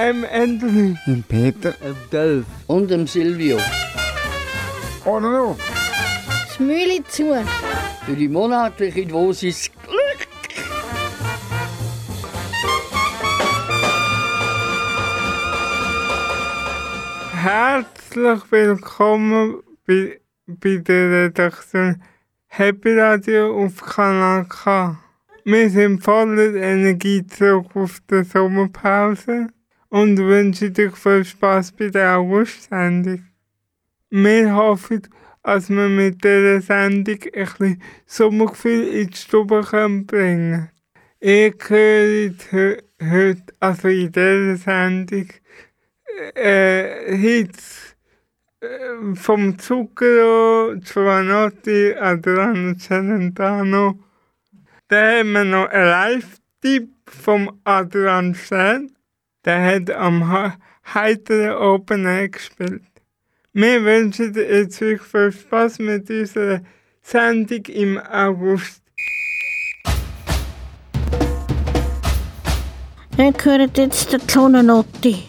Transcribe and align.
Ähm, 0.00 0.24
Anthony. 0.32 0.96
Im 1.06 1.24
Peter. 1.24 1.74
Ähm, 1.82 1.96
Delf. 2.12 2.46
Und 2.68 2.88
dem 2.88 3.08
Silvio. 3.08 3.58
Oder 5.04 5.28
noch? 5.28 5.58
Das 6.46 6.60
Mühle 6.60 7.02
zu. 7.08 7.34
Für 8.06 8.12
die 8.14 8.28
monatliche 8.28 9.04
Dosis 9.06 9.68
Glück. 9.82 10.28
Herzlich 17.32 18.52
willkommen 18.52 19.64
bei, 19.84 20.20
bei 20.46 20.76
der 20.76 21.24
Redaktion 21.24 22.00
Happy 22.46 22.96
Radio 22.96 23.64
auf 23.64 23.80
Kanal 23.80 24.44
K. 24.44 24.96
Wir 25.44 25.68
sind 25.68 26.04
voller 26.04 26.54
Energie 26.54 27.26
zurück 27.26 27.74
auf 27.74 27.98
der 28.08 28.24
Sommerpause 28.24 29.48
und 29.88 30.18
wünschen 30.18 30.72
dir 30.72 30.92
viel 30.92 31.24
Spaß 31.24 31.72
bei 31.72 31.88
der 31.88 32.16
August-Sendung. 32.16 33.24
Wir 34.10 34.54
hoffen, 34.54 35.02
dass 35.42 35.70
wir 35.70 35.88
mit 35.88 36.22
dieser 36.22 36.60
Sendung 36.60 37.18
ein 37.22 37.44
bisschen 37.44 37.82
Sommergefühl 38.06 38.88
in 38.88 39.08
die 39.08 39.16
Stube 39.16 39.62
bringen 39.62 40.06
können. 40.06 40.70
Ihr 41.20 41.52
hört 41.68 42.52
heute, 43.00 43.42
also 43.60 43.88
in 43.88 44.12
dieser 44.12 44.56
Sendung, 44.56 45.28
äh, 46.34 47.16
Hits 47.16 47.96
äh, 48.60 49.14
vom 49.14 49.58
Zucchero, 49.58 50.74
Giovanotti, 50.76 51.94
Adriano 51.94 52.74
Celentano. 52.74 53.98
Dann 54.88 55.18
haben 55.18 55.32
wir 55.32 55.44
noch 55.44 55.68
einen 55.68 55.86
Live-Tipp 55.86 56.90
vom 57.06 57.60
Adrian 57.64 58.34
Stern. 58.34 58.97
Der 59.48 59.64
hat 59.64 59.90
am 59.90 60.52
heiteren 60.92 61.56
Open 61.56 62.04
Air 62.04 62.28
gespielt. 62.28 62.82
Wir 63.54 63.82
wünschen 63.82 64.34
jetzt 64.34 64.78
wirklich 64.78 65.08
viel 65.08 65.32
Spaß 65.32 65.78
mit 65.78 66.10
unserer 66.10 66.60
Sendung 67.00 67.64
im 67.64 67.96
August. 67.98 68.82
Ihr 73.16 73.32
hört 73.42 73.78
jetzt 73.78 74.12
den 74.12 74.26
Tonenotti. 74.26 75.24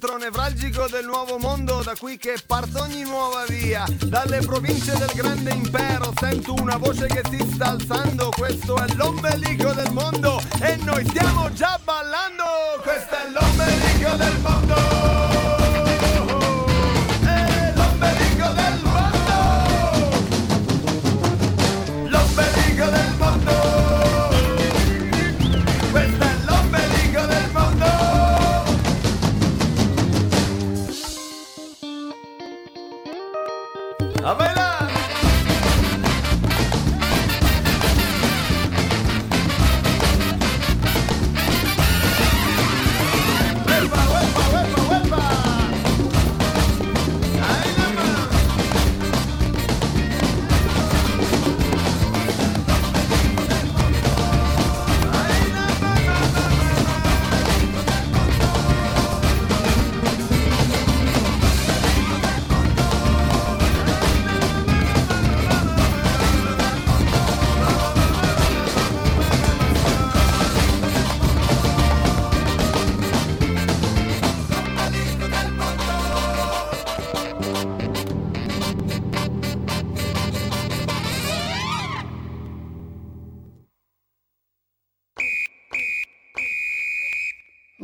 Centro 0.00 0.16
nevralgico 0.16 0.86
del 0.88 1.04
nuovo 1.04 1.36
mondo, 1.36 1.82
da 1.82 1.94
qui 1.94 2.16
che 2.16 2.36
parte 2.46 2.78
ogni 2.80 3.02
nuova 3.02 3.44
via. 3.46 3.84
Dalle 4.06 4.38
province 4.38 4.96
del 4.96 5.10
grande 5.14 5.52
impero 5.52 6.10
sento 6.18 6.54
una 6.54 6.78
voce 6.78 7.06
che 7.06 7.20
si 7.28 7.46
sta 7.52 7.72
alzando, 7.72 8.30
questo 8.30 8.76
è 8.76 8.86
l'ombelico 8.94 9.72
del 9.74 9.90
mondo 9.92 10.40
e 10.62 10.76
noi 10.84 11.04
stiamo 11.04 11.52
già 11.52 11.69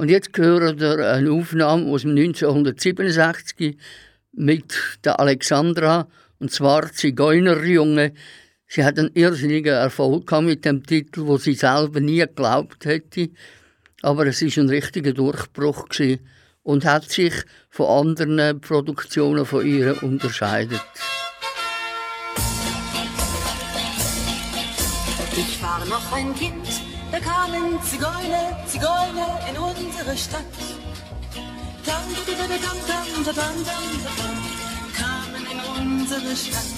Und 0.06 0.12
jetzt 0.12 0.38
hören 0.38 0.79
wir 0.79 0.99
eine 1.14 1.32
Aufnahme 1.32 1.91
aus 1.91 2.03
dem 2.03 2.12
1967 2.12 3.76
mit 4.35 4.73
der 5.05 5.19
Alexandra, 5.19 6.06
und 6.38 6.53
zwar 6.53 6.93
Zigeunerjunge. 6.93 8.12
Sie 8.69 8.85
hat 8.85 9.00
einen 9.00 9.11
irrsinnigen 9.14 9.75
Erfolg 9.75 10.29
gehabt 10.29 10.47
mit 10.47 10.64
dem 10.64 10.87
Titel, 10.87 11.26
wo 11.26 11.38
sie 11.38 11.55
selber 11.55 11.99
nie 11.99 12.20
geglaubt 12.20 12.85
hätte. 12.85 13.31
Aber 14.03 14.29
es 14.29 14.43
ist 14.43 14.58
ein 14.58 14.69
richtiger 14.69 15.12
Durchbruch 15.12 15.88
gewesen 15.88 16.20
und 16.62 16.85
hat 16.85 17.11
sich 17.11 17.35
von 17.69 18.06
anderen 18.06 18.61
Produktionen 18.61 19.44
von 19.44 19.67
ihr 19.67 20.00
unterscheidet. 20.05 20.82
Ich 25.37 25.61
war 25.61 25.85
noch 25.85 26.12
ein 26.12 26.32
Kind, 26.37 26.86
da 27.17 27.23
kamen 27.23 27.83
Zigeuner, 27.83 28.67
Zigeuner 28.67 29.41
in 29.49 29.57
unsere 29.57 30.15
Stadt. 30.19 30.45
Dann, 31.87 32.05
dann, 32.27 32.39
dann, 32.39 32.61
dann, 32.61 32.79
dann, 32.87 33.25
dann, 33.25 33.35
dann, 33.35 33.65
dann, 33.65 34.37
kamen 34.93 35.47
in 35.51 35.61
unsere 35.81 36.37
Stadt. 36.37 36.73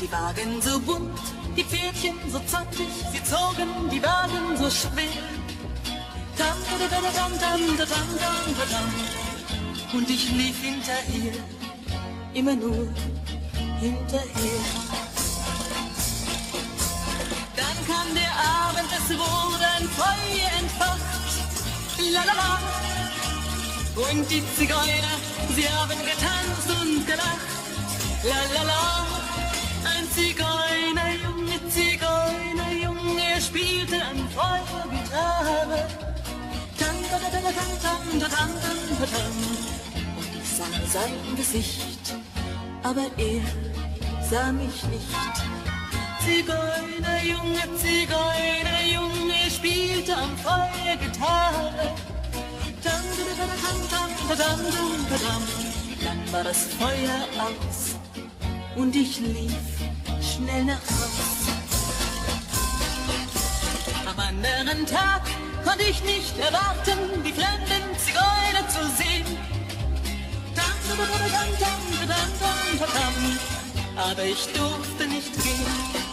Die 0.00 0.10
Wagen 0.10 0.62
so 0.62 0.80
bunt, 0.80 1.18
die 1.54 1.64
Pferdchen 1.64 2.16
so 2.30 2.38
zartig, 2.46 2.88
sie 3.12 3.22
zogen 3.22 3.90
die 3.90 4.02
Wagen 4.02 4.56
so 4.56 4.70
schwer. 4.70 5.22
Dann, 6.38 6.56
dann, 6.70 6.90
dann, 6.90 7.02
dann, 7.02 7.12
dann, 7.14 7.38
dann, 7.38 7.76
dann, 7.76 7.76
dann, 7.76 8.08
dann, 8.18 8.54
dann, 8.56 8.88
dann, 9.90 9.98
Und 9.98 10.08
ich 10.08 10.30
lief 10.30 10.58
hinterher, 10.58 11.34
immer 12.32 12.54
nur 12.54 12.88
hinterher. 13.78 15.11
Dann 17.62 17.78
kam 17.86 18.08
der 18.14 18.34
Abend, 18.60 18.90
es 18.98 19.08
wurde 19.10 19.66
ein 19.78 19.88
Feuer 19.98 20.50
entfacht. 20.60 21.00
Lalala. 22.14 22.58
Und 23.94 24.28
die 24.30 24.42
Zigeuner, 24.56 25.16
sie 25.54 25.68
haben 25.68 25.98
getanzt 26.10 26.68
und 26.80 27.06
gelacht. 27.06 27.50
Lalala. 28.24 29.06
Ein 29.84 30.06
Zigeunerjunge, 30.14 31.56
Zigeunerjunge, 31.68 33.22
er 33.34 33.40
spielte 33.40 33.96
an 34.10 34.18
Feuer 34.34 34.84
Gitarre. 34.90 35.86
Tan, 36.78 36.96
tan, 37.10 37.20
tan, 37.20 37.32
tan, 37.32 37.54
tan, 37.54 37.72
tan, 37.82 38.20
tan, 38.20 38.50
tan, 38.62 38.78
tan. 39.12 39.34
Und 40.18 40.30
ich 40.40 40.48
sah 40.56 40.74
sein 40.92 41.36
Gesicht, 41.36 42.14
aber 42.82 43.06
er 43.18 43.42
sah 44.28 44.50
mich 44.50 44.82
nicht. 44.84 45.61
Zigeunerjunge, 46.24 47.64
Zigeunerjunge 47.80 49.50
spielte 49.50 50.16
am 50.16 50.36
Feuer 50.38 50.96
Gitarre. 50.96 51.94
Dam, 52.84 53.02
dam, 53.18 53.50
dam, 53.60 54.08
dam, 54.28 54.38
dam, 54.38 55.18
dam. 55.18 55.42
Dann 56.04 56.32
war 56.32 56.44
das 56.44 56.64
Feuer 56.78 57.26
aus 57.38 57.96
und 58.76 58.94
ich 58.94 59.18
lief 59.18 59.52
schnell 60.20 60.64
nach 60.64 60.74
Haus. 60.76 61.42
Am 64.06 64.18
anderen 64.20 64.86
Tag 64.86 65.22
konnte 65.64 65.84
ich 65.84 66.02
nicht 66.04 66.38
erwarten, 66.38 66.98
die 67.24 67.32
flammenden 67.32 67.98
Zigeuner 67.98 68.68
zu 68.68 68.86
sehen. 68.96 69.26
Aber 73.96 74.24
ich 74.24 74.46
durfte 74.52 75.06
nicht 75.06 75.32
gehen. 75.42 76.11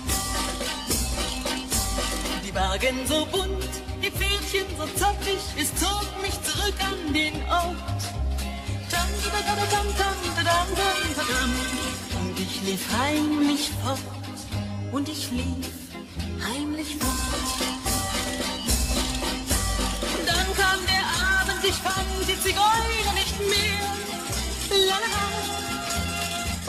Bergen 2.59 3.07
so 3.07 3.25
bunt, 3.31 3.73
die 4.03 4.11
Pferdchen 4.11 4.67
so 4.77 4.85
zappig, 4.99 5.39
es 5.57 5.73
zog 5.75 6.05
mich 6.21 6.35
zurück 6.43 6.75
an 6.81 7.13
den 7.13 7.35
Ort. 7.49 8.01
Und 12.19 12.37
ich 12.37 12.61
lief 12.63 12.83
heimlich 12.99 13.71
fort, 13.81 13.99
und 14.91 15.07
ich 15.07 15.31
lief 15.31 15.71
heimlich 16.49 16.97
fort. 16.97 17.59
Dann 20.25 20.47
kam 20.61 20.79
der 20.93 21.05
Abend, 21.39 21.63
ich 21.63 21.75
fand 21.75 22.27
die 22.27 22.39
Zigeuner 22.43 23.13
nicht 23.21 23.39
mehr. 23.53 23.87
Lala, 24.89 25.17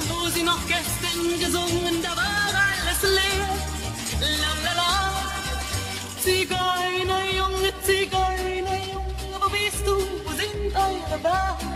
wo 0.09 0.29
sie 0.29 0.45
noch 0.45 0.63
gestern 0.69 1.41
gesungen, 1.41 2.01
da 2.01 2.11
war 2.11 2.47
alles 2.55 3.03
leer. 3.03 3.49
Lala. 4.21 5.20
Zigeuner, 6.23 7.25
Junge, 7.33 7.73
Zigeuner, 7.83 8.77
Junge, 8.93 9.41
wo 9.41 9.49
bist 9.49 9.87
du? 9.87 9.97
Wo 10.25 10.33
sind 10.37 10.77
eure 10.77 11.25
Wagen? 11.25 11.71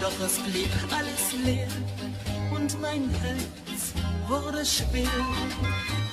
Doch 0.00 0.24
es 0.24 0.38
blieb 0.38 0.70
alles 0.96 1.44
leer 1.44 1.66
und 2.52 2.80
mein 2.80 3.10
Herz 3.20 3.92
wurde 4.28 4.64
schwer. 4.64 5.10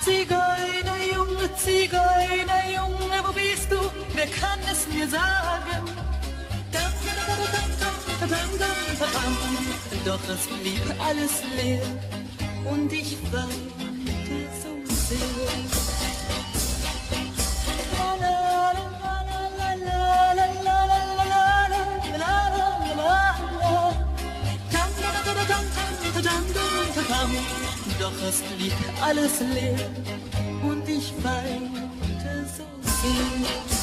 Zigeuner, 0.03 0.97
Junge, 1.13 1.55
Zigeuner, 1.55 2.63
Junge, 2.75 3.19
wo 3.27 3.31
bist 3.31 3.71
du? 3.71 3.77
Wer 4.15 4.27
kann 4.27 4.59
es 4.71 4.87
mir 4.91 5.07
sagen? 5.07 5.85
Doch 10.03 10.29
es 10.29 10.47
blieb 10.61 10.81
alles 10.99 11.43
leer 11.55 12.16
und 12.71 12.91
ich 12.91 13.17
weinte 13.31 14.37
so 14.61 14.93
sehr. 14.93 15.17
Doch 27.99 28.13
es 28.29 28.41
blieb 28.55 28.73
alles 29.01 29.39
leer 29.39 29.89
und 30.63 30.87
ich 30.87 31.13
weinte 31.23 32.45
so 32.55 32.63
sehr. 32.83 33.77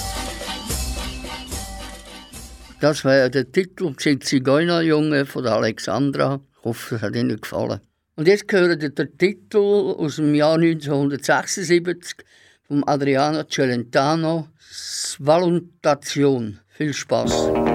Das 2.80 3.04
war 3.04 3.28
der 3.28 3.50
Titel 3.50 3.96
Zigeunerjunge 3.96 5.26
von 5.26 5.46
Alexandra. 5.46 6.40
Ich 6.58 6.64
hoffe, 6.64 6.96
es 6.96 7.02
hat 7.02 7.16
Ihnen 7.16 7.40
gefallen. 7.40 7.80
Und 8.16 8.28
jetzt 8.28 8.46
gehört 8.46 8.80
der 8.80 9.18
Titel 9.18 9.58
aus 9.58 10.16
dem 10.16 10.36
Jahr 10.36 10.54
1976 10.54 12.24
von 12.68 12.86
Adriano 12.86 13.42
Celentano 13.42 14.46
«Svalutation». 14.60 16.60
Viel 16.68 16.92
Spaß. 16.92 17.73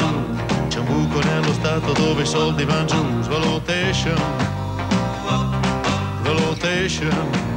Lassù. 0.00 0.66
C'è 0.68 0.78
un 0.78 0.86
buco 0.86 1.20
nello 1.20 1.52
stato 1.52 1.92
dove 1.92 2.22
i 2.22 2.26
soldi 2.26 2.64
vanno 2.64 2.86
giù. 2.86 3.22
Svalutation, 3.22 4.20
valutation. 6.22 7.49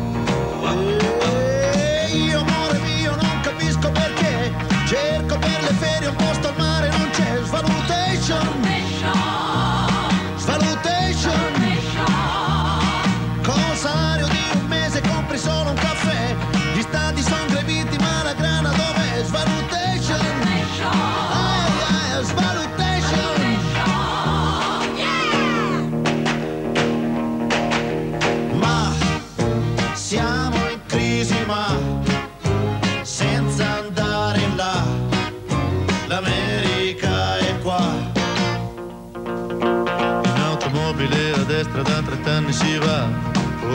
30 42.53 42.59
anni 42.59 42.61
si 42.61 42.77
va. 42.77 43.09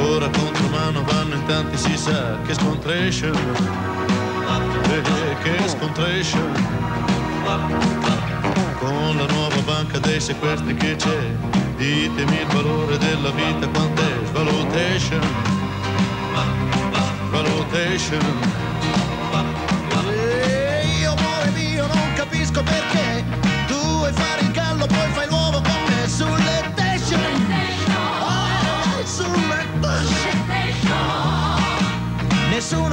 Ora 0.09 0.29
contro 0.29 0.69
mano 0.69 1.03
vanno 1.03 1.35
in 1.35 1.45
tanti 1.47 1.77
si 1.77 1.97
sa 1.97 2.39
che 2.47 2.55
scontration. 2.55 3.35
Eh, 4.91 5.03
che 5.43 5.69
scontration. 5.69 6.53
Con 8.79 9.17
la 9.17 9.27
nuova 9.27 9.61
banca 9.65 9.99
dei 9.99 10.21
sequestri 10.21 10.75
che 10.75 10.97
c'è, 10.97 11.35
ditemi 11.77 12.41
il 12.41 12.47
valore 12.47 12.97
della 12.99 13.31
vita 13.31 13.67
quant'è. 13.69 14.13
Valutation. 14.33 15.21
Valutation. 17.31 18.68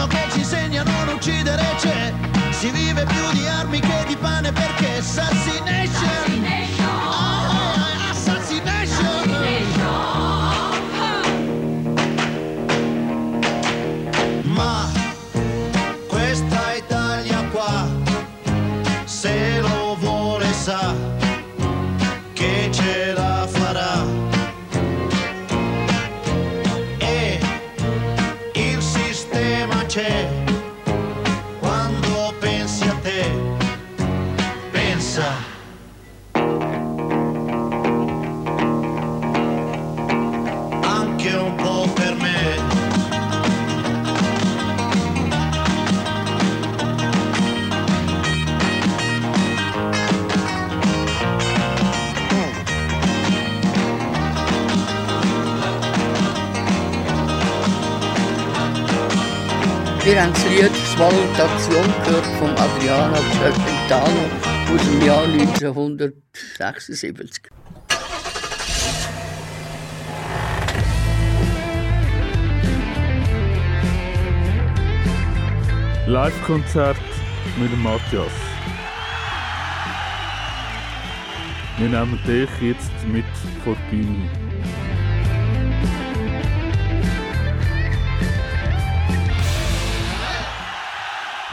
Nessuno 0.06 0.08
che 0.08 0.32
ci 0.32 0.40
insegna 0.40 0.82
a 0.82 0.84
non 0.84 1.16
uccidere 1.16 1.64
c'è. 1.78 2.14
Si 2.52 2.70
vive 2.70 3.06
più 3.06 3.32
di 3.32 3.48
armi 3.48 3.80
che 3.80 4.04
di 4.08 4.16
pane 4.16 4.52
perché 4.52 4.98
assassination. 4.98 6.44
Oh, 6.46 6.65
«Svalutation» 60.96 61.84
gehört 62.06 62.26
von 62.40 62.52
Adriano 62.52 63.18
Celentano 63.34 64.24
aus 64.74 64.82
dem 64.82 65.02
Jahr 65.06 65.24
1976. 65.24 67.50
Live-Konzert 76.08 76.96
mit 77.60 77.78
Matthias. 77.84 78.32
Wir 81.78 81.90
nehmen 81.90 82.18
dich 82.26 82.50
jetzt 82.62 82.94
mit 83.12 83.26
vor 83.66 83.76
die 83.92 83.98
Bühne. 83.98 84.45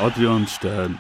Adrian 0.03 0.47
Stern 0.49 0.99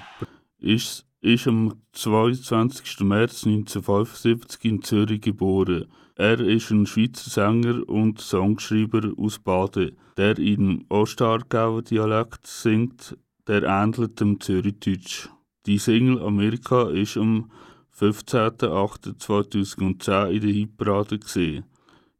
ist, 0.60 1.04
ist 1.22 1.48
am 1.48 1.74
22. 1.90 3.00
März 3.00 3.44
1975 3.44 4.64
in 4.64 4.80
Zürich 4.80 5.22
geboren. 5.22 5.86
Er 6.14 6.38
ist 6.38 6.70
ein 6.70 6.86
Schweizer 6.86 7.28
Sänger 7.28 7.82
und 7.88 8.20
Songschreiber 8.20 9.12
aus 9.16 9.40
Baden, 9.40 9.96
der 10.16 10.38
in 10.38 10.84
Ostargauer 10.88 11.82
Dialekt 11.82 12.46
singt, 12.46 13.18
der 13.48 13.64
ähnelt 13.64 14.20
dem 14.20 14.38
Zürichdeutsch. 14.38 15.28
Die 15.66 15.78
Single 15.78 16.22
Amerika 16.22 16.88
ist 16.90 17.16
am 17.16 17.50
15.08.2010 17.98 20.30
in 20.30 20.40
der 20.42 20.52
Hitparade 20.52 21.18
gesehen, 21.18 21.64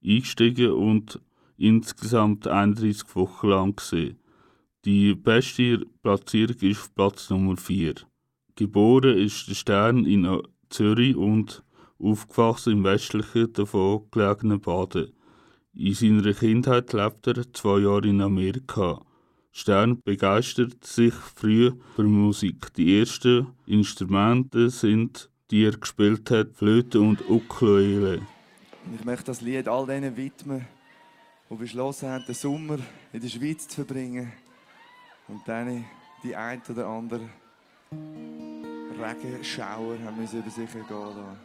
eingestiegen 0.05 0.73
und 0.73 1.21
insgesamt 1.57 2.49
31 2.49 3.15
Wochen 3.15 3.51
lang 3.51 3.77
gesehen. 3.77 4.19
Die 4.85 5.15
beste 5.15 5.87
Platzierung 6.03 6.57
ist 6.57 6.81
auf 6.81 6.95
Platz 6.97 7.31
Nummer 7.31 7.57
4. 7.57 7.95
Geboren 8.57 9.17
ist 9.17 9.49
der 9.49 9.55
Stern 9.55 10.05
in 10.05 10.43
Zürich 10.71 11.15
und 11.15 11.63
aufgewachsen 12.01 12.73
im 12.73 12.85
westlichen, 12.85 13.53
davon 13.53 14.09
gelegenen 14.11 14.61
Baden. 14.61 15.13
In 15.73 15.95
seiner 15.95 16.35
Kindheit 16.35 16.93
lebt 16.95 17.25
er 17.29 17.53
zwei 17.53 17.79
Jahre 17.79 18.09
in 18.09 18.21
Amerika. 18.21 19.01
Stern 19.53 20.03
begeistert 20.03 20.85
sich 20.85 21.15
früh 21.15 21.71
für 21.95 22.03
Musik. 22.03 22.75
Die 22.75 22.99
ersten 22.99 23.53
Instrumente 23.67 24.69
sind, 24.69 25.31
die 25.53 25.65
er 25.65 25.79
gespielt 25.79 26.29
hat, 26.33 26.57
Flöte 26.57 27.01
und 27.01 27.31
Ukulele. 27.31 28.27
Ich 28.99 29.05
möchte 29.05 29.27
das 29.27 29.43
Lied 29.43 29.69
all 29.69 29.87
denen 29.87 30.17
widmen, 30.17 30.67
die 31.49 31.55
beschlossen 31.55 32.09
haben, 32.09 32.25
den 32.27 32.35
Sommer 32.35 32.79
in 33.13 33.21
der 33.21 33.29
Schweiz 33.29 33.69
zu 33.69 33.77
verbringen 33.77 34.33
und 35.33 35.49
dann 35.49 35.85
die 36.23 36.37
ein 36.37 36.61
oder 36.69 36.87
andere 36.87 37.23
Regenschauer 39.01 39.97
haben 40.05 40.21
müssen 40.21 40.41
über 40.41 40.51
sich 40.51 40.69
ergehen 40.69 40.87
lassen. 40.91 41.41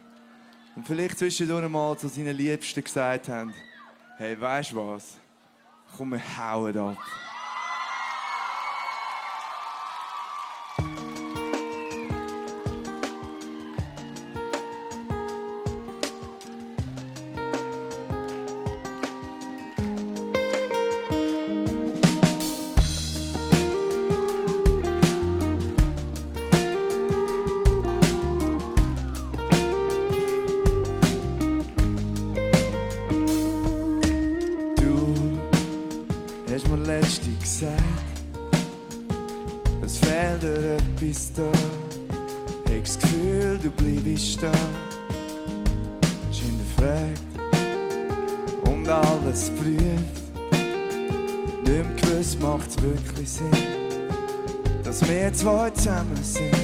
Und 0.76 0.86
vielleicht 0.86 1.18
zwischendurch 1.18 1.68
mal 1.68 1.96
zu 1.96 2.08
seinen 2.08 2.36
Liebsten 2.36 2.84
gesagt 2.84 3.28
haben, 3.28 3.52
hey, 4.18 4.38
weißt 4.38 4.72
du 4.72 4.76
was? 4.76 5.16
Komm, 5.96 6.10
wir 6.10 6.38
hauen 6.38 6.76
ab. 6.76 6.98
Sinn, 53.50 54.82
dass 54.84 55.08
wir 55.08 55.32
zwei 55.32 55.70
zusammen 55.70 56.18
sind. 56.22 56.54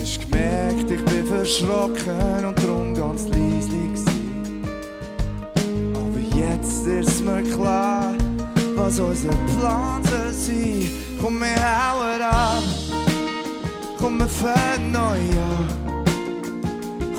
Hast 0.00 0.20
gemerkt, 0.20 0.90
ich 0.90 1.04
bin 1.04 1.26
verschrocken 1.26 2.44
und 2.46 2.62
drum 2.62 2.94
ganz 2.94 3.24
leislich 3.28 3.70
gewesen. 3.70 4.64
Aber 5.94 6.18
jetzt 6.36 6.86
ist 6.86 7.24
mir 7.24 7.42
klar, 7.42 8.14
was 8.76 8.98
unser 8.98 9.30
Plan 9.58 10.02
soll 10.04 10.32
sein. 10.32 10.90
Komm, 11.20 11.40
wir 11.40 11.56
hauen 11.56 12.22
ab, 12.22 12.62
komm, 13.98 14.18
wir 14.18 14.26
fangen 14.26 14.92
neu 14.92 15.00
an. 15.00 15.82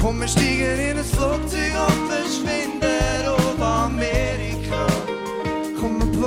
Komm, 0.02 0.20
wir 0.20 0.28
steigen 0.28 0.80
in 0.92 0.98
ein 0.98 1.06
Flugzeug 1.06 1.72
und 1.88 2.12
verschwinden 2.12 3.26
auf 3.26 3.62
Amerika. 3.62 4.86
Komm, 5.80 6.00
wir 6.00 6.22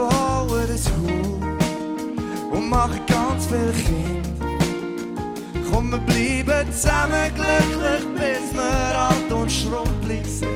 machen 2.67 3.01
ganz 3.07 3.47
viel 3.47 3.73
Kind. 3.85 4.27
Komm, 5.71 5.91
wir 5.91 5.99
bleiben 5.99 6.73
zusammen 6.73 7.31
glücklich, 7.35 8.07
bis 8.15 8.55
wir 8.55 8.99
alt 8.99 9.33
und 9.33 9.51
schrumpelig 9.51 10.27
sind. 10.27 10.49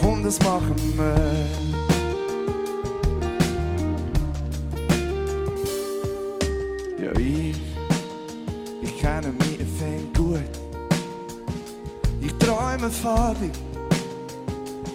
Komm, 0.00 0.22
das 0.22 0.38
machen 0.40 0.76
wir. 0.96 1.46
Ja, 7.04 7.12
ich, 7.18 7.56
ich 8.82 8.98
kenne 8.98 9.32
meinen 9.38 9.68
Fan 9.78 10.12
gut. 10.14 10.40
Ich 12.20 12.32
träume 12.38 12.90
farbig 12.90 13.52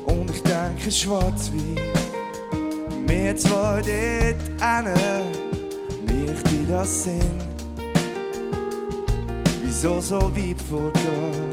und 0.05 0.29
ich 0.29 0.41
denke 0.43 0.91
schwarz 0.91 1.51
wie. 1.53 1.75
Wir 3.07 3.35
zwei 3.35 3.81
dort 3.81 4.61
einen 4.61 5.30
das 6.71 7.03
sind. 7.03 7.21
Wieso 9.61 9.99
so 9.99 10.21
weit 10.21 10.61
vorgehen? 10.69 11.51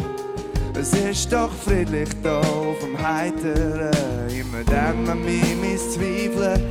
Es 0.78 0.92
ist 0.92 1.32
doch 1.32 1.50
friedlich 1.52 2.08
da 2.22 2.38
auf 2.38 2.78
dem 2.80 2.96
Heiteren. 2.96 3.90
Immer 4.30 4.62
dann, 4.64 5.06
wenn 5.06 5.25
mich 5.25 5.56
mein 5.60 5.76
Zweifeln 5.76 6.62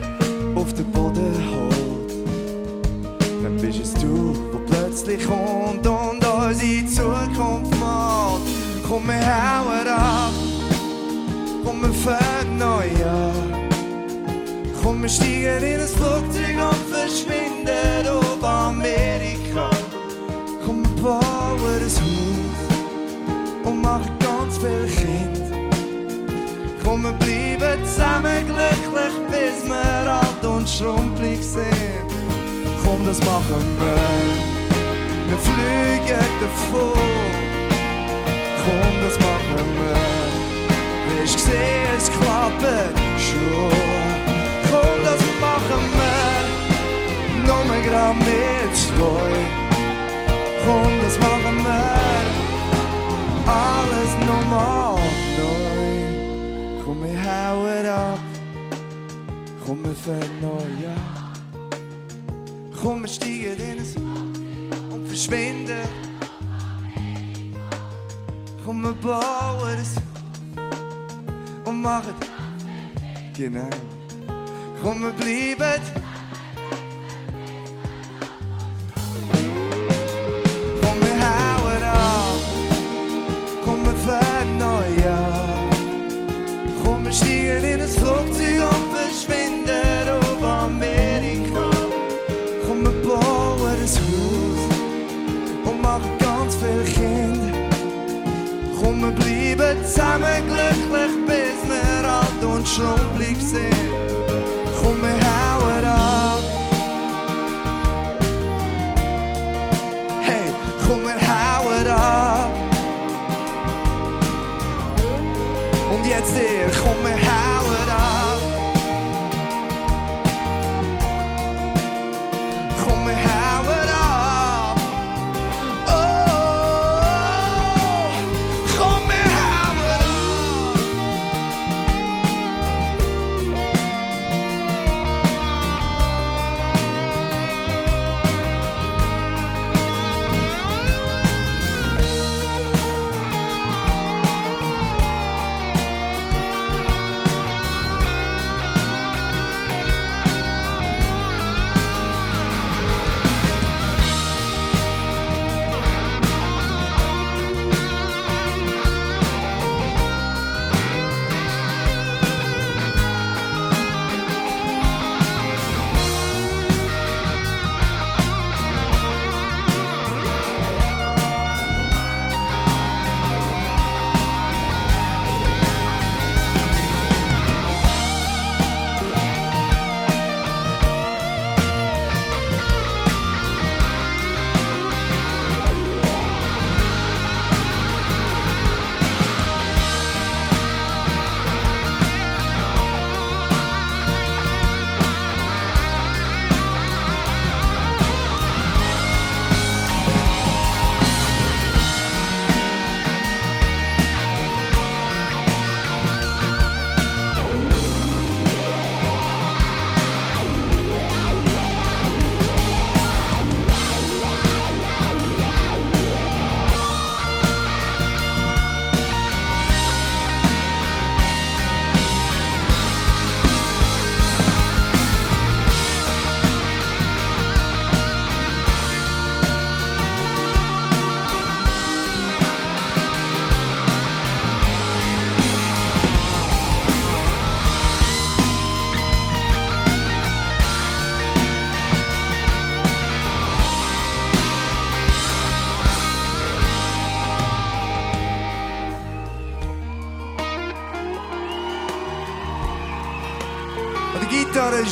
auf 0.55 0.73
den 0.73 0.89
Boden 0.91 1.33
holt. 1.51 2.11
Dann 3.43 3.57
bist 3.57 3.81
es 3.81 3.93
du, 3.95 4.33
wo 4.53 4.59
plötzlich 4.59 5.25
kommt 5.27 5.85
und 5.85 6.25
unsere 6.25 6.85
Zukunft 6.85 7.77
malt. 7.79 8.41
Komm, 8.87 9.07
wir 9.07 9.25
hauen 9.25 9.87
ab, 9.87 10.31
komm, 11.65 11.81
wir 11.81 11.93
fangen 11.93 12.57
neu 12.57 12.87
an. 13.05 13.67
Komm, 14.81 15.01
wir 15.01 15.09
steigen 15.09 15.63
in 15.63 15.81
ein 15.81 15.87
Flugzeug 15.87 16.55
und 16.71 16.95
verschwinden 16.95 18.06
Bauen 21.07 21.21
ein 21.21 21.83
Haus 21.83 22.01
und 23.63 23.81
machen 23.81 24.11
ganz 24.19 24.57
viele 24.57 24.87
Kinder. 24.87 25.57
Komm, 26.83 27.03
wir 27.03 27.13
bleiben 27.13 27.85
zusammen 27.85 28.45
glücklich, 28.45 29.15
bis 29.31 29.69
wir 29.69 30.11
alt 30.11 30.43
und 30.45 30.67
schrumpelig 30.67 31.41
sind. 31.41 32.09
Komm, 32.83 33.05
das 33.05 33.19
machen 33.19 33.63
wir. 33.79 33.95
Wir 35.29 35.37
fliegen 35.47 36.29
davon. 36.41 36.99
Komm, 38.63 38.93
das 39.05 39.17
machen 39.19 39.67
wir. 39.79 41.23
Ich 41.23 41.31
sehe, 41.31 41.87
es 41.97 42.11
klappt 42.19 42.63
schon. 43.17 43.71
Komm, 44.69 44.97
das 45.05 45.21
machen 45.39 45.83
wir. 45.99 47.47
Nur 47.47 47.63
mehr 47.63 47.81
grad 47.89 48.15
mit 48.19 48.56
und 50.67 51.01
das 51.01 51.17
machen 51.19 51.57
wir 51.63 51.87
Alles 53.47 54.11
normaal, 54.25 54.99
nooit. 55.37 56.83
Kom 56.83 56.99
me 56.99 57.13
hou 57.23 57.67
het 57.67 57.87
op. 57.87 58.19
Kom 59.65 59.81
me 59.81 59.93
verneuern. 59.93 61.17
Komm, 62.81 63.01
wir 63.01 63.07
steigen 63.09 63.57
in 63.57 63.79
es 63.79 63.95
und 63.95 65.07
verschwinden. 65.07 65.87
Komm, 68.65 68.83
wir 68.83 68.93
bauen 68.93 69.77
es 69.81 69.95
und 71.65 71.81
machen. 71.81 72.15
Genau. 73.33 73.69
Komm, 74.81 75.01
wir 75.03 75.11
bleiben. 75.11 75.81
Alt 102.67 102.67
und 102.67 102.75
schrumpelig 102.75 103.86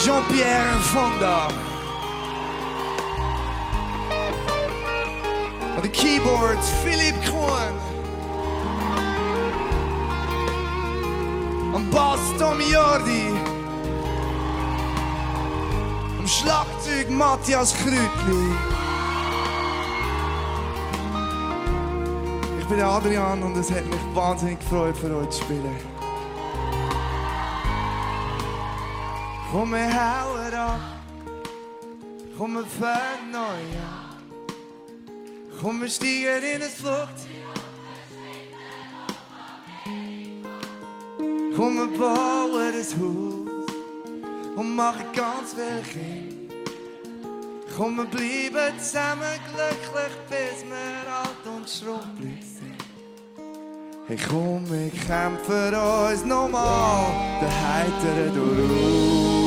Jean-Pierre 0.06 0.80
Vanda. 0.94 1.48
Aan 5.76 5.82
de 5.82 5.89
keyboard 5.89 6.65
Philip 6.84 7.22
Kroon. 7.22 7.74
Am 11.74 11.89
Bass 11.89 12.20
Tom 12.38 12.60
Jordi. 12.60 13.30
Am 16.20 16.28
Schlagzeug 16.28 17.10
Matthias 17.10 17.74
Krütli. 17.74 18.52
Ich 22.60 22.65
bin 22.68 22.82
Adrian 22.82 23.44
und 23.44 23.58
es 23.58 23.72
hat 23.72 23.86
mich 23.86 24.00
wahnsinnig 24.13 24.60
gefreut, 24.60 24.98
für 24.98 25.15
euch 25.15 25.30
zu 25.30 25.44
spielen. 25.44 25.94
Komm, 29.56 29.72
wir 29.72 29.88
hauen 29.88 30.54
ab. 30.54 30.80
Komm, 32.38 32.56
wir 32.56 32.65
fangen 32.65 33.32
neu 33.32 33.39
an. 33.39 34.18
Komm, 35.62 35.80
wir 35.80 35.88
steigen 35.88 36.56
in 36.56 36.62
ein 36.62 36.70
Flugzeug. 36.70 37.06
Komm, 41.56 41.76
wir 41.78 41.98
bauen 41.98 42.63
ein 42.65 42.74
Haus 42.74 44.58
und 44.58 44.76
machen 44.76 45.06
ganz 45.15 45.54
viele 45.54 45.82
Kinder. 45.84 46.54
Komm, 47.78 47.96
wir 47.96 48.06
bleiben 48.08 48.78
zusammen 48.78 49.39
glücklich, 49.54 50.18
bis 50.28 50.65
wir 50.65 51.13
alt 51.13 51.46
und 51.56 51.70
schrumpelig 51.70 52.44
sind. 52.44 52.76
Hey, 54.08 54.18
komm, 54.30 54.70
wir 54.70 54.91
kämpfen 54.91 55.74
uns 55.76 56.26
nochmal 56.26 57.06
den 57.39 57.50
heiteren 57.50 58.36
durch. 58.36 59.44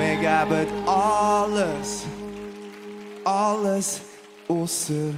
Wir 0.00 0.16
geben 0.16 0.66
alles, 0.88 2.06
alles 3.22 4.00
außer 4.48 5.12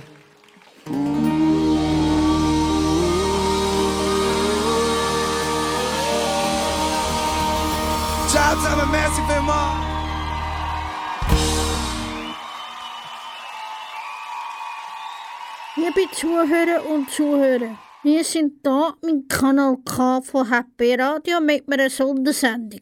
Ciao 8.27 8.55
zusammen, 8.57 8.91
merci 8.91 9.23
vielmals. 9.29 9.93
Liebe 15.77 16.11
Zuhörer 16.11 16.91
und 16.91 17.09
Zuhörer, 17.09 17.79
wir 18.03 18.25
sind 18.25 18.55
hier 18.65 18.95
mit 19.03 19.29
Kanal 19.29 19.77
K 19.85 20.21
von 20.23 20.51
Happy 20.51 20.97
Radio 20.97 21.41
mit 21.41 21.73
einer 21.73 21.89
Sondersendung. 21.89 22.81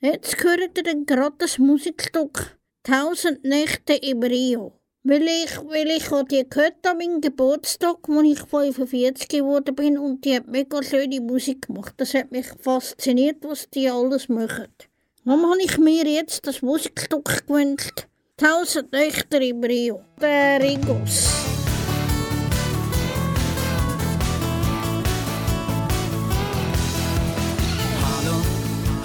Jetzt 0.00 0.44
hört 0.44 0.78
ihr 0.78 1.04
gerade 1.04 1.34
das 1.38 1.58
Musikstück 1.58 2.56
«Tausend 2.84 3.42
Nächte 3.42 3.94
im 3.94 4.22
Rio». 4.22 4.74
Weil 5.02 5.22
ich, 5.22 5.58
weil 5.64 5.88
ich 5.88 6.08
habe 6.12 6.24
die 6.24 6.48
gehört 6.48 6.86
an 6.86 6.98
meinem 6.98 7.20
Geburtstag, 7.20 7.96
als 8.08 8.28
ich 8.28 8.38
45 8.38 9.26
geworden 9.26 9.74
bin 9.74 9.98
und 9.98 10.24
die 10.24 10.36
hat 10.36 10.46
mega 10.46 10.84
schöne 10.84 11.20
Musik 11.20 11.66
gemacht. 11.66 11.94
Das 11.96 12.14
hat 12.14 12.30
mich 12.30 12.46
fasziniert, 12.60 13.38
was 13.42 13.68
die 13.70 13.90
alles 13.90 14.28
machen. 14.28 14.68
Darum 15.24 15.50
habe 15.50 15.62
ich 15.62 15.76
mir 15.78 16.06
jetzt 16.06 16.46
das 16.46 16.62
Musikstück 16.62 17.48
gewünscht. 17.48 18.06
«Tausend 18.36 18.92
Nächte 18.92 19.38
im 19.38 19.64
Rio». 19.64 20.00
Der 20.20 20.62
Rigos. 20.62 21.57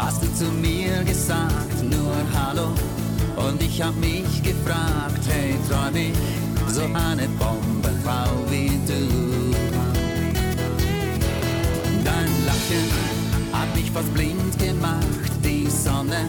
Hast 0.04 0.22
du 0.22 0.34
zu 0.34 0.46
mir 0.52 1.04
gesagt, 1.04 1.82
nur 1.84 2.16
Hallo. 2.34 2.70
Und 3.36 3.62
ich 3.64 3.82
hab 3.82 3.96
mich 3.96 4.44
gefragt, 4.44 5.24
hey, 5.28 5.56
träum 5.68 5.96
ich 5.96 6.14
so 6.68 6.82
eine 6.82 7.28
Bombenfrau 7.40 8.30
wie 8.50 8.80
du? 8.88 9.54
Dein 12.04 12.32
Lachen 12.46 12.90
hat 13.52 13.76
mich 13.76 13.90
fast 13.92 14.14
blind 14.14 14.60
gemacht, 14.60 15.32
die 15.44 15.68
Sonne 15.70 16.28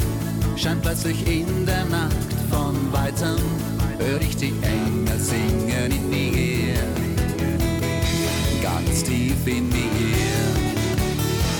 scheint 0.56 0.82
plötzlich 0.82 1.26
in 1.26 1.66
der 1.66 1.84
Nacht. 1.86 2.14
Von 2.50 2.76
weitem 2.92 3.42
hör 3.98 4.20
ich 4.20 4.36
die 4.36 4.54
Engel 4.62 5.18
singen 5.18 5.90
in 5.90 6.10
mir, 6.10 6.74
ganz 8.62 9.02
tief 9.02 9.46
in 9.46 9.68
mir. 9.68 10.44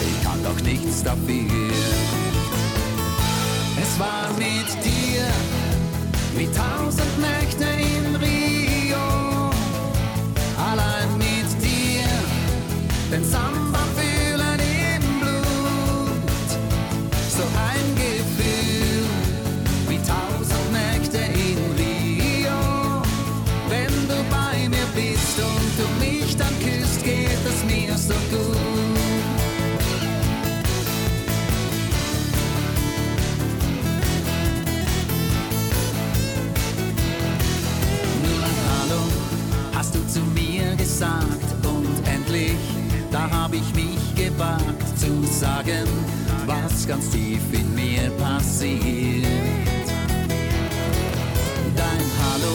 Ich 0.07 0.25
kann 0.25 0.43
doch 0.45 0.61
nichts 0.63 1.03
dafür. 1.03 2.04
Es 3.95 4.01
war 4.01 4.29
mit 4.37 4.85
dir 4.85 5.23
wie 6.37 6.47
tausend 6.47 7.17
Nächte 7.21 7.63
in 7.63 8.17
Rio. 8.17 9.51
Allein 10.59 11.17
mit 11.17 11.63
dir 11.63 12.03
den 13.13 13.25
Samba 13.25 13.64
gesagt 40.95 41.67
und 41.67 42.07
endlich, 42.07 42.57
da 43.11 43.29
hab 43.29 43.53
ich 43.53 43.75
mich 43.75 44.15
gewagt 44.15 44.97
zu 44.97 45.25
sagen, 45.27 45.89
was 46.47 46.87
ganz 46.87 47.11
tief 47.11 47.41
in 47.53 47.75
mir 47.75 48.11
passiert. 48.11 49.27
Dein 51.75 52.07
Hallo 52.23 52.55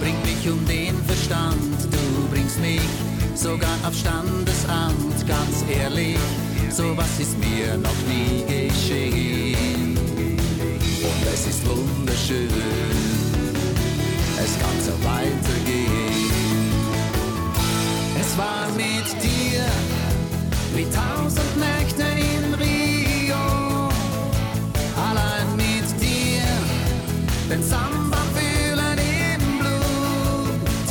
bringt 0.00 0.22
mich 0.22 0.50
um 0.50 0.62
den 0.66 0.94
Verstand, 1.04 1.88
du 1.90 2.28
bringst 2.30 2.60
mich 2.60 2.82
sogar 3.34 3.78
auf 3.86 3.94
Standesamt, 3.94 5.26
ganz 5.26 5.64
ehrlich, 5.74 6.18
sowas 6.68 7.18
ist 7.18 7.38
mir 7.38 7.78
noch 7.78 8.00
nie 8.06 8.44
geschehen. 8.44 9.96
Und 9.96 11.26
es 11.32 11.46
ist 11.46 11.66
wunderschön 11.66 12.48
es 14.44 14.58
kann 14.58 14.80
so 14.80 14.92
weitergehen. 15.04 16.11
Es 18.32 18.38
war 18.38 18.66
mit 18.76 19.22
dir 19.22 19.66
wie 20.74 20.86
tausend 20.86 21.54
Nächte 21.58 22.02
in 22.02 22.54
Rio. 22.54 23.90
Allein 24.96 25.54
mit 25.54 26.00
dir 26.00 26.42
den 27.50 27.62
Samba 27.62 28.16
fühlen 28.34 28.96
im 29.36 29.58
Blut. 29.58 30.88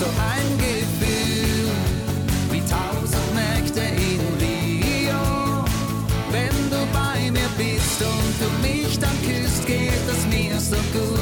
So 0.00 0.06
ein 0.32 0.48
Gefühl 0.56 1.68
wie 2.50 2.62
tausend 2.62 3.34
Nächte 3.34 3.80
in 3.80 4.22
Rio. 4.40 5.62
Wenn 6.30 6.70
du 6.70 6.80
bei 6.94 7.30
mir 7.32 7.50
bist 7.58 8.00
und 8.00 8.34
du 8.40 8.48
mich 8.66 8.98
dann 8.98 9.18
küsst, 9.26 9.66
geht 9.66 10.08
es 10.08 10.26
mir 10.34 10.58
so 10.58 10.76
gut. 10.94 11.20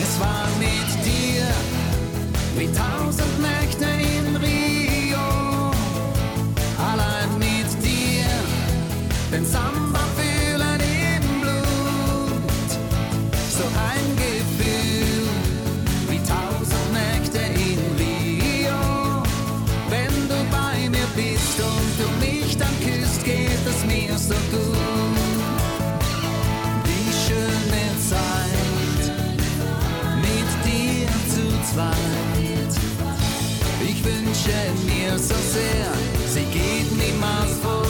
Es 0.00 0.20
war 0.20 0.46
mit 0.60 0.89
wie 2.56 2.68
tausend 2.72 3.40
Nächte 3.40 3.89
mir 35.10 35.18
so 35.18 35.34
sehr, 35.34 35.92
sie 36.28 36.44
geht 36.44 36.90
niemals 36.92 37.58
vorbei. 37.62 37.89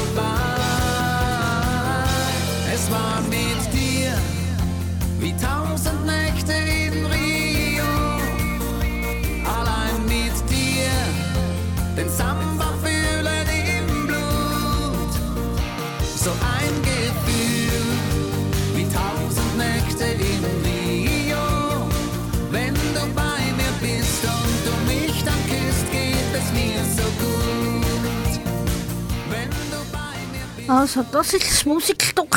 Also, 30.70 31.02
das 31.02 31.32
war 31.32 31.40
das 31.40 31.64
Musikstück 31.66 32.36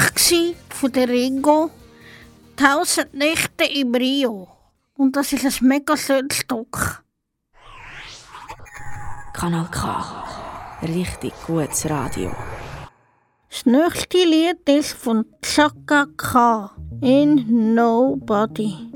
von 0.70 0.92
der 0.92 1.08
Ringo. 1.08 1.70
Tausend 2.56 3.14
Nächte 3.14 3.64
im 3.66 3.94
Rio. 3.94 4.48
Und 4.98 5.16
das 5.16 5.34
ist 5.34 5.46
ein 5.46 5.68
mega 5.68 5.96
schönes 5.96 6.38
Stück. 6.38 7.04
Kanal 9.34 9.70
K. 9.70 10.24
Richtig 10.82 11.32
gutes 11.46 11.88
Radio. 11.88 12.36
Das 13.52 13.68
nächste 13.68 14.26
Lied 14.26 14.68
ist 14.68 14.94
von 14.94 15.26
Chaka 15.44 16.08
K. 16.18 16.72
In 17.02 17.76
Nobody. 17.76 18.92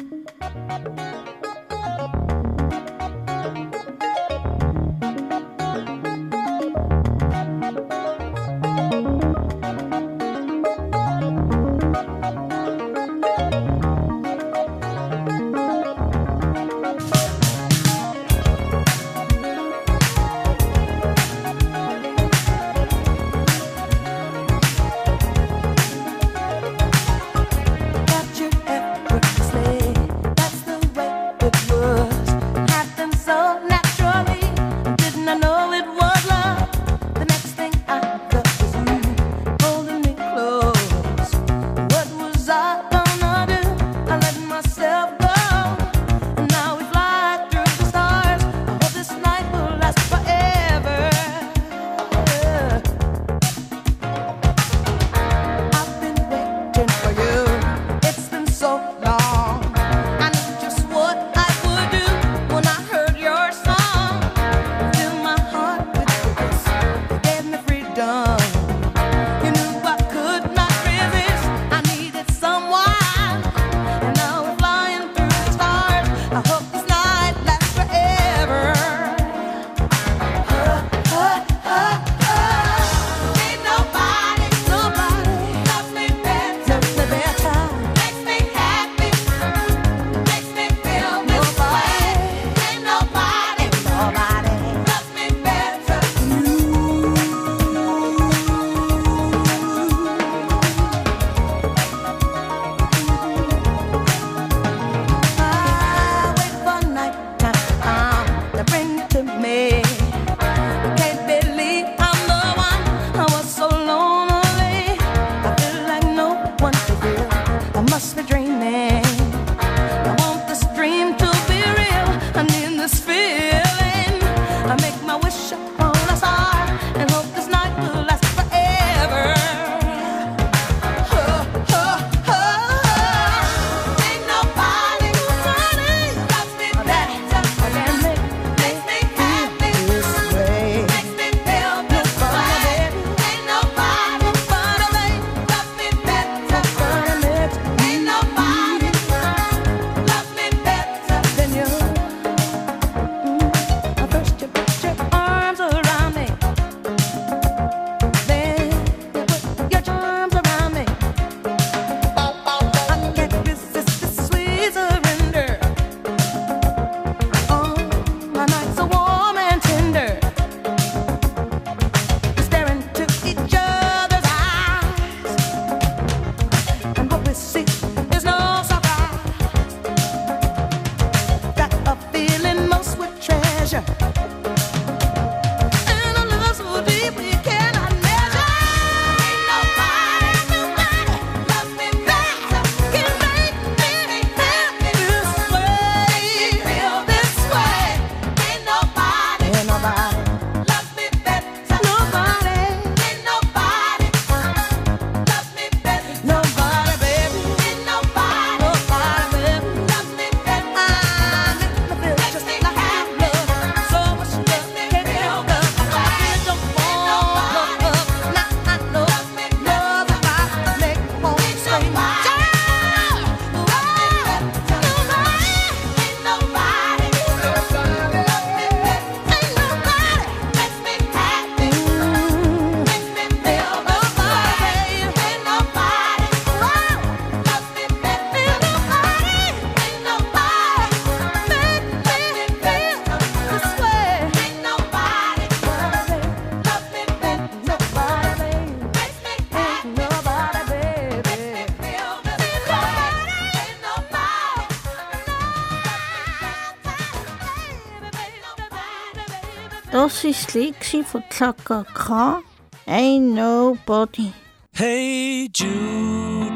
sexy 260.34 261.02
for 261.04 261.24
Tucker 261.30 261.86
Craw. 261.94 262.42
Ain't 262.88 263.34
nobody. 263.34 264.34
Hey 264.74 265.48
Jude, 265.48 266.56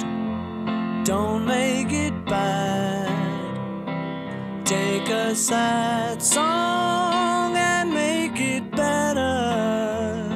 don't 1.03 1.45
make 1.45 1.91
it 1.91 2.13
bad. 2.25 3.10
Take 4.65 5.10
a 5.10 5.36
sad 5.36 6.21
song 6.21 7.55
and 7.55 7.93
make 7.93 8.39
it 8.39 8.71
better. 8.71 10.29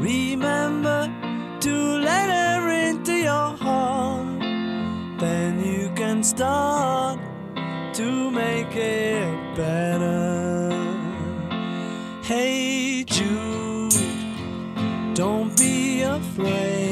Remember 0.00 1.10
to 1.60 1.74
let 2.08 2.28
her 2.30 2.88
into 2.88 3.12
your 3.12 3.56
heart. 3.56 4.40
Then 5.18 5.64
you 5.64 5.90
can 5.96 6.22
start 6.22 7.18
to 7.94 8.30
make 8.30 8.76
it 8.76 9.56
better. 9.56 9.85
flame. 16.36 16.85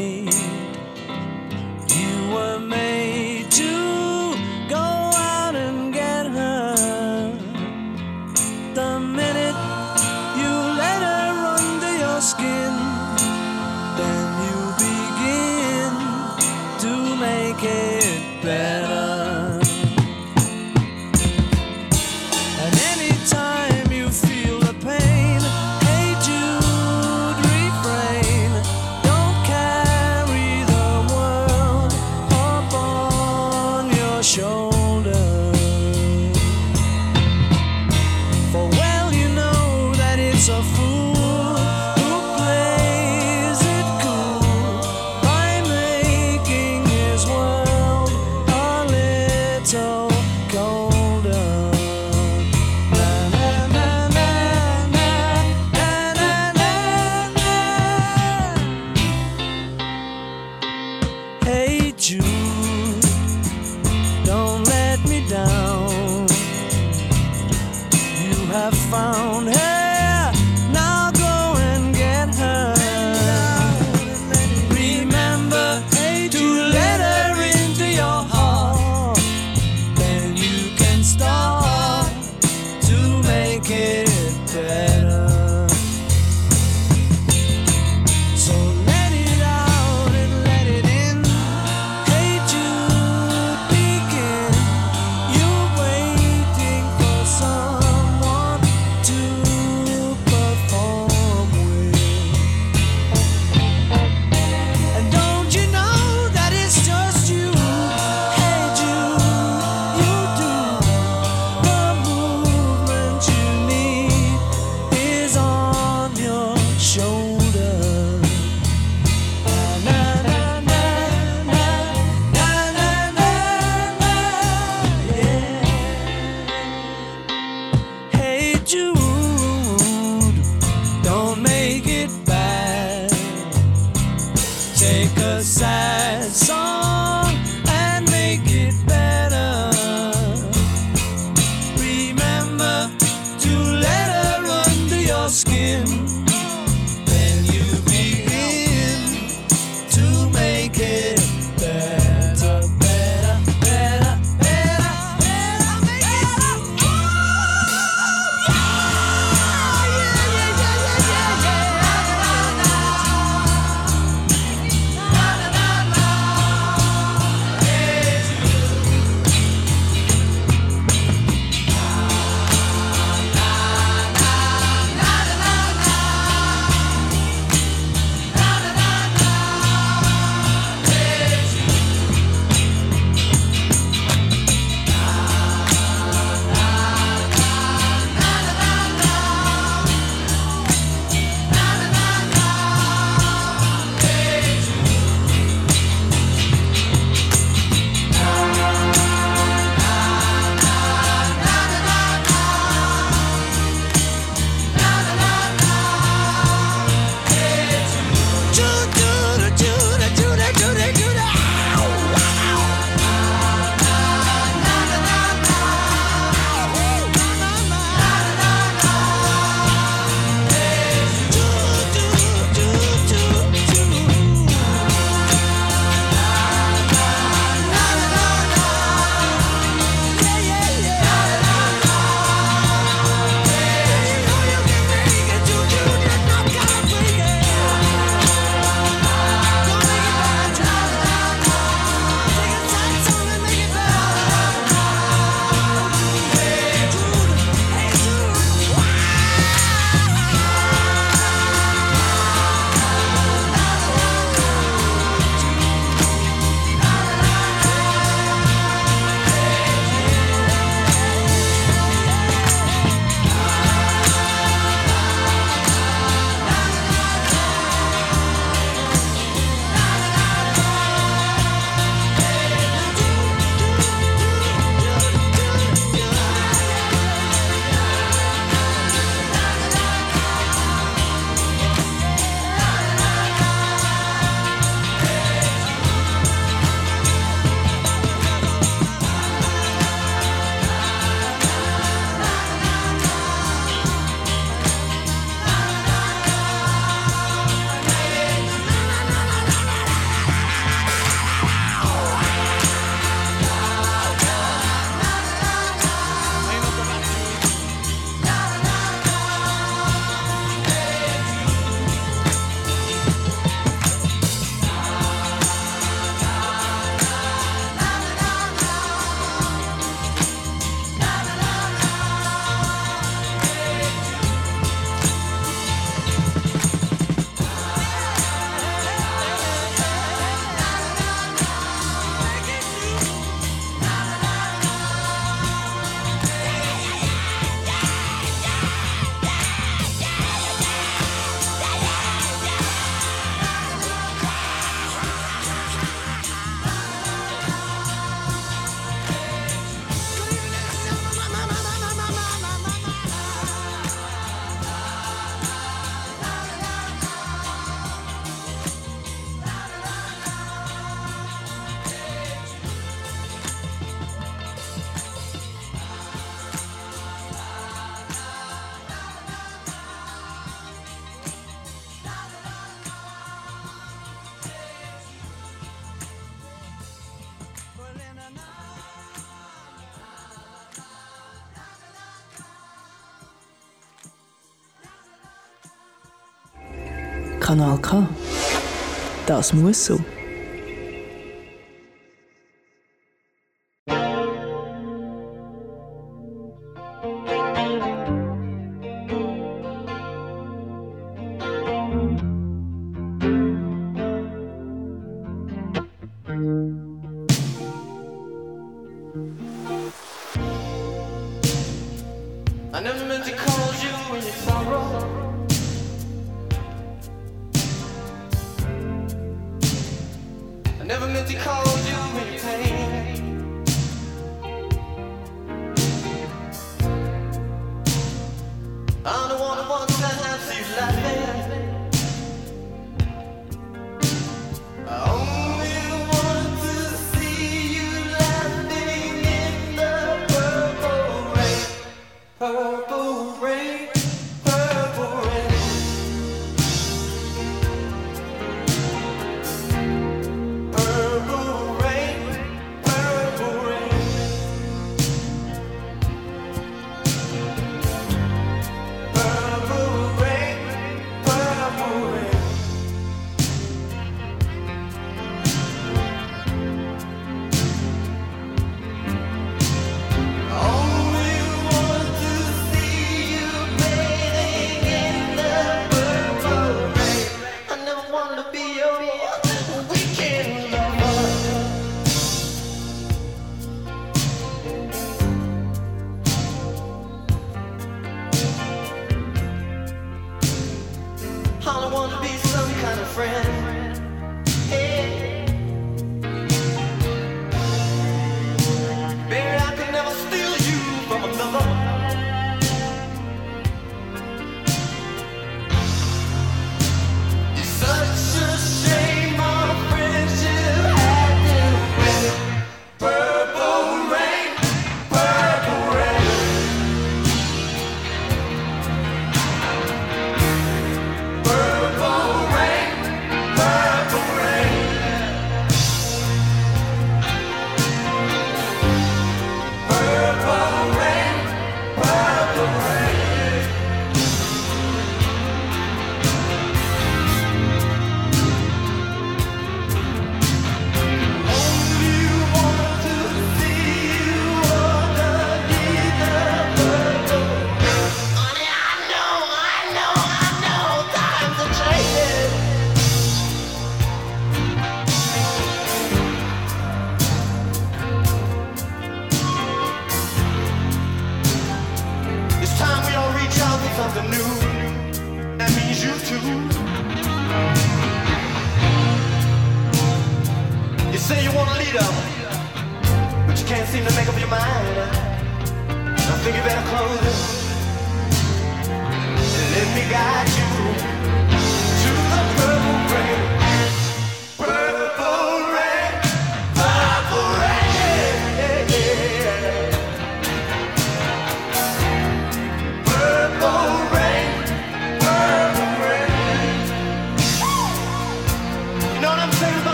Das 389.37 389.53
muss 389.53 389.87
so. 389.87 390.14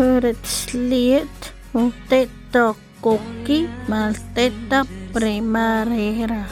Das 0.00 0.72
Lied 0.72 1.28
von 1.74 1.92
Teta 2.08 2.74
Cocchi 3.02 3.68
Malteta 3.86 4.86
Primavera. 5.12 6.46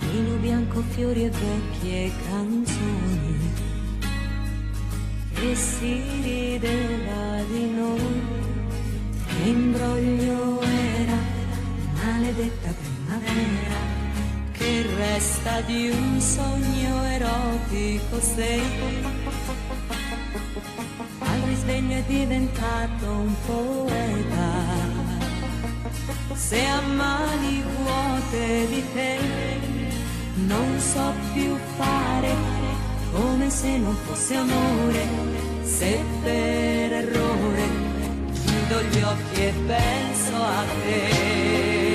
Vino 0.00 0.34
bianco, 0.38 0.82
fiori 0.90 1.26
e 1.26 1.30
vecchie 1.30 2.10
canzoni. 2.28 3.38
E 5.34 5.54
si 5.54 6.02
rideva 6.24 7.44
di 7.48 7.70
noi. 7.70 8.22
Imbroglio 9.44 10.60
era, 10.62 11.18
maledetta 11.94 12.74
primavera. 12.82 13.78
Che 14.50 14.86
resta 14.96 15.60
di 15.60 15.90
un 15.90 16.20
sogno 16.20 17.04
erotico 17.04 18.20
sei. 18.20 19.21
Al 21.72 21.78
risveglio 21.78 21.96
è 21.96 22.02
diventato 22.06 23.06
un 23.06 23.34
poeta. 23.46 24.50
Se 26.34 26.66
a 26.66 26.80
mani 26.82 27.62
vuote 27.62 28.66
di 28.68 28.84
te 28.92 29.18
non 30.46 30.78
so 30.78 31.14
più 31.32 31.56
fare 31.78 32.34
come 33.12 33.48
se 33.48 33.78
non 33.78 33.96
fosse 34.04 34.34
amore, 34.34 35.06
se 35.62 35.98
per 36.22 36.92
errore 36.92 37.64
chiudo 38.32 38.82
gli 38.90 39.00
occhi 39.02 39.40
e 39.40 39.52
penso 39.66 40.36
a 40.36 40.64
te. 40.84 41.91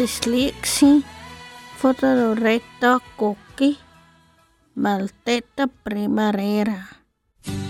Das 0.00 0.08
war 0.08 0.20
das 0.20 0.26
Lied 0.32 0.62
gsi 0.62 1.02
von 1.76 1.94
der 2.00 2.14
Loretta 2.14 2.98
Cocchi 3.18 3.76
Malteta 4.74 5.66
Primavera. 5.84 6.88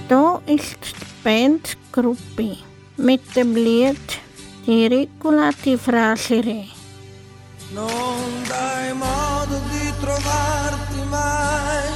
Da 0.09 0.41
ist 0.47 0.79
die 0.81 1.07
Band 1.25 1.77
Gruppi 1.91 2.59
mit 2.99 3.35
dem 3.35 3.57
Lied 3.57 4.21
Die 4.65 4.87
Ricola 4.87 5.51
di 5.65 5.77
Frasere. 5.77 6.69
Non 7.73 8.45
dai 8.47 8.93
modo 8.93 9.59
di 9.69 9.93
trovarti 10.01 11.03
mai 11.11 11.91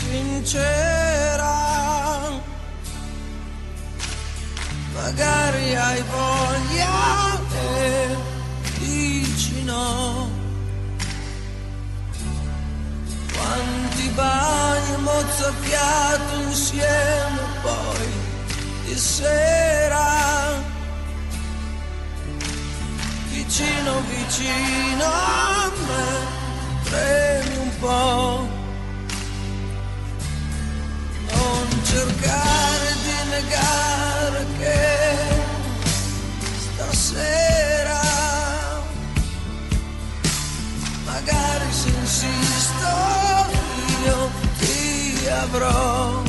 sincera. 0.00 1.52
Magari 4.94 5.74
hai 5.74 6.02
voglia 6.08 7.20
e 7.20 7.23
dici 8.78 9.62
no. 9.64 10.30
Quanti 13.32 14.08
bagni 14.10 14.96
mozzafiato 15.02 16.40
insieme 16.42 17.40
poi 17.62 18.08
di 18.84 18.96
sera 18.96 20.72
vicino 23.54 24.00
vicino 24.08 25.04
a 25.04 25.70
me 25.86 26.82
premi 26.82 27.56
un 27.56 27.78
po' 27.78 28.48
non 31.30 31.84
cercare 31.84 32.94
di 33.02 33.30
negare 33.30 34.46
che 34.58 35.16
stasera 36.58 37.63
cabrón. 45.52 46.23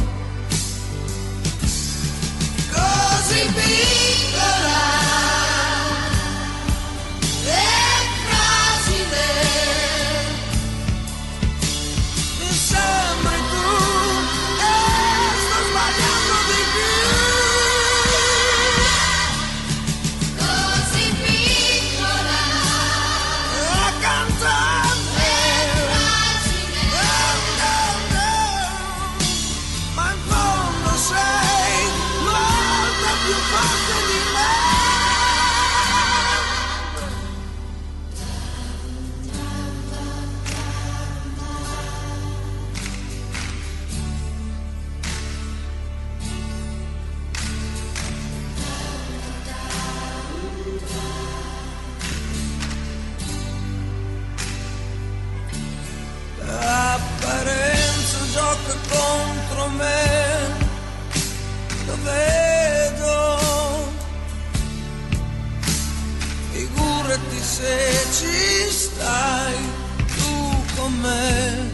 Me. 71.01 71.73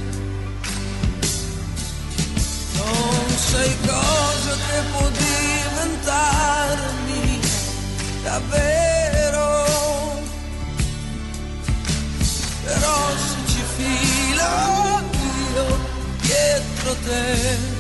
Non 2.73 3.27
sei 3.37 3.75
cosa 3.85 4.51
che 4.65 4.81
può 4.91 5.07
diventarmi 5.09 6.39
davvero. 8.23 9.49
Però 12.63 12.97
se 13.17 13.37
ci 13.47 13.63
filo 13.75 14.53
io 15.53 15.65
dietro 16.21 16.91
te 17.05 17.70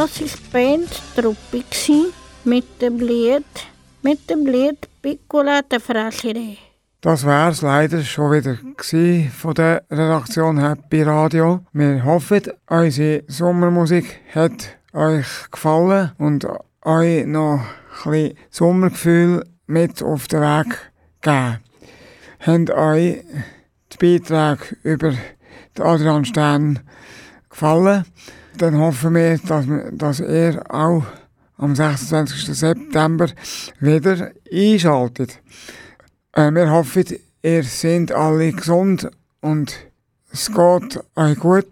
Das 0.00 0.18
war 0.18 0.26
die 0.26 0.50
Band 0.50 1.02
Truppi 1.14 1.62
gsi 1.68 2.06
mit 2.44 2.80
dem 2.80 3.00
Lied, 3.00 3.44
mit 4.00 4.30
dem 4.30 4.46
Lied 4.46 4.88
Piccola 5.02 5.60
de 5.60 5.78
Fragile. 5.78 6.56
Das 7.02 7.26
wär's 7.26 7.60
leider 7.60 8.02
schon 8.02 8.32
wieder 8.32 8.56
von 9.30 9.54
der 9.54 9.82
Redaktion 9.90 10.56
Happy 10.56 11.02
Radio. 11.02 11.66
Wir 11.74 12.02
hoffen, 12.02 12.44
unsere 12.66 13.24
Sommermusik 13.26 14.22
hat 14.34 14.78
euch 14.94 15.50
gefallen 15.50 16.12
und 16.16 16.46
euch 16.82 17.26
noch 17.26 17.60
ein 18.06 18.10
bisschen 18.10 18.38
Sommergefühl 18.48 19.44
mit 19.66 20.02
auf 20.02 20.28
den 20.28 20.40
Weg 20.40 20.78
gegeben. 21.20 21.58
Haben 22.40 22.70
euch 22.70 23.22
die 23.92 24.18
Beiträge 24.18 24.78
über 24.82 25.12
Adrian 25.78 26.24
Stern 26.24 26.78
gefallen? 27.50 28.06
Dann 28.58 28.78
hoffen 28.78 29.14
wir, 29.14 29.38
dass, 29.38 29.66
dass 29.92 30.20
ihr 30.20 30.62
auch 30.68 31.04
am 31.56 31.74
26. 31.74 32.58
September 32.58 33.28
wieder 33.78 34.32
einschaltet. 34.52 35.40
Äh, 36.32 36.50
wir 36.52 36.70
hoffen, 36.70 37.04
ihr 37.42 37.64
seid 37.64 38.12
alle 38.12 38.52
gesund 38.52 39.10
und 39.40 39.74
es 40.32 40.50
geht 40.50 41.00
euch 41.16 41.38
gut, 41.38 41.66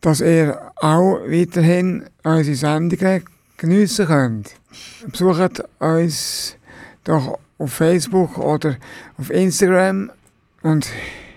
dass 0.00 0.20
ihr 0.20 0.72
auch 0.76 1.20
weiterhin 1.26 2.04
unsere 2.22 2.56
Sendungen 2.56 3.24
geniessen 3.56 4.06
könnt. 4.06 4.54
Besucht 5.10 5.62
uns 5.78 6.56
doch 7.04 7.38
auf 7.58 7.72
Facebook 7.72 8.38
oder 8.38 8.76
auf 9.18 9.30
Instagram 9.30 10.10
und 10.62 10.86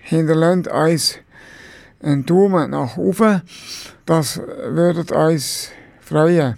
hinterlasst 0.02 0.68
uns 0.68 1.20
einen 2.02 2.26
Daumen 2.26 2.72
nach 2.72 2.98
oben. 2.98 3.41
Das 4.08 4.38
würde 4.39 5.14
uns 5.14 5.70
freuen. 5.99 6.58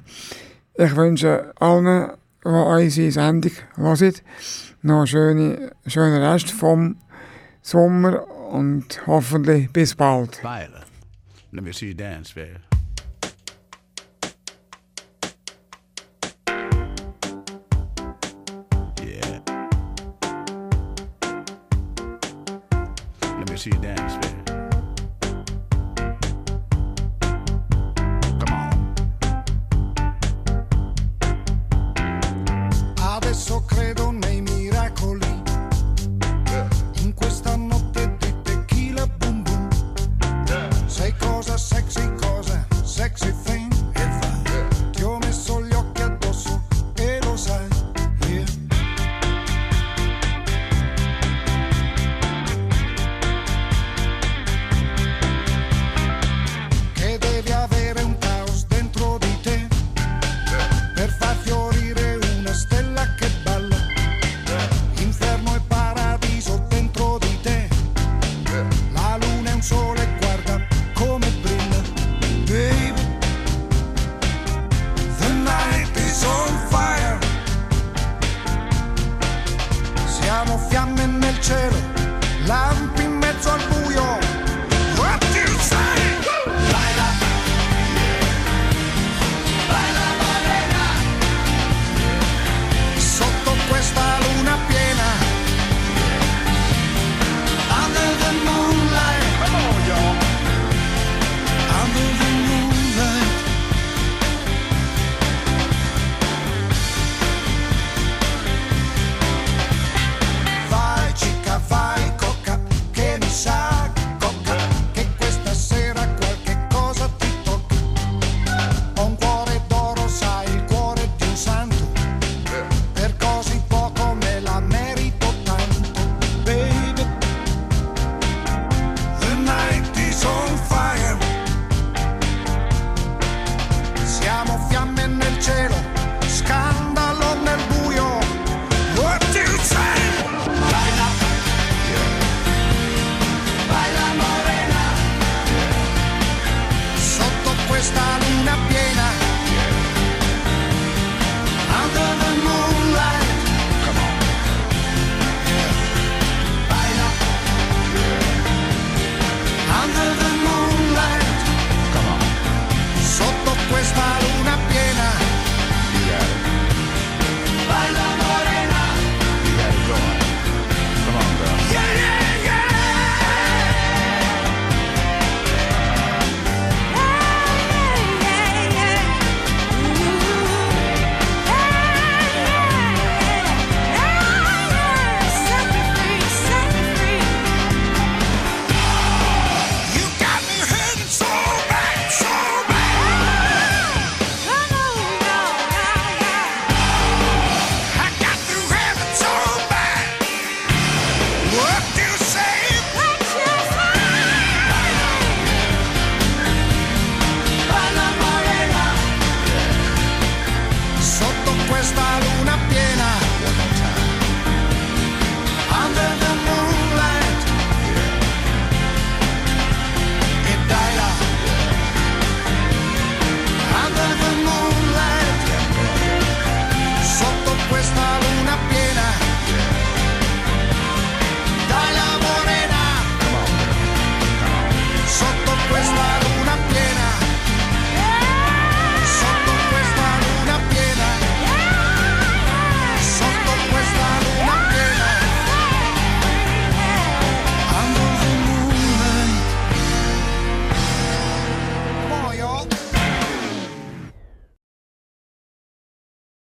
Ich 0.76 0.96
wünsche 0.96 1.52
allen, 1.60 2.12
die 2.46 2.48
unsere 2.48 3.12
Sendung 3.12 3.52
hören, 3.76 4.14
noch 4.84 4.98
einen 5.00 5.08
schönen, 5.08 5.72
schönen 5.88 6.22
Rest 6.22 6.52
vom 6.52 6.98
Sommer 7.64 8.28
und 8.52 9.02
hoffentlich 9.08 9.74
bis 9.74 9.96
bald. 9.96 10.44
Violet, 10.44 10.86
let 11.52 11.64
me 11.64 11.74
see 11.74 11.88
you 11.88 11.96
dance, 11.96 12.32
baby. 12.36 12.60
Yeah. 19.02 19.42
Let 23.40 23.50
me 23.50 23.58
see 23.58 23.72
you 23.72 23.82
dance, 23.82 23.99